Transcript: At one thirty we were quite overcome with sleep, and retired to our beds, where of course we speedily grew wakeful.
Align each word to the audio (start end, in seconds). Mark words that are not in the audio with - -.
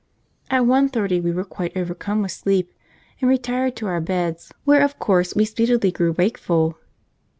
At 0.49 0.65
one 0.65 0.89
thirty 0.89 1.21
we 1.21 1.31
were 1.31 1.43
quite 1.43 1.77
overcome 1.77 2.23
with 2.23 2.31
sleep, 2.31 2.73
and 3.21 3.29
retired 3.29 3.75
to 3.75 3.85
our 3.85 4.01
beds, 4.01 4.51
where 4.63 4.81
of 4.81 4.97
course 4.97 5.35
we 5.35 5.45
speedily 5.45 5.91
grew 5.91 6.13
wakeful. 6.13 6.79